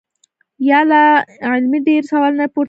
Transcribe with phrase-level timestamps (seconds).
[0.69, 1.01] يا لا
[1.51, 2.59] علمۍ ډېر سوالونه پورته کيږي-